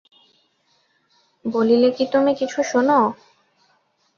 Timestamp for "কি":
1.91-2.03